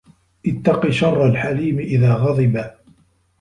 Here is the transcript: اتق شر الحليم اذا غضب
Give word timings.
اتق 0.45 0.89
شر 0.89 1.25
الحليم 1.27 1.79
اذا 1.79 2.13
غضب 2.13 2.63